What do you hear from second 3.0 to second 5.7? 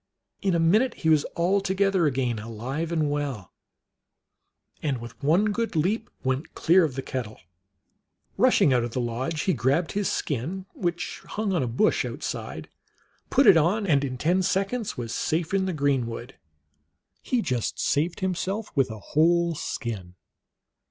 well, and with one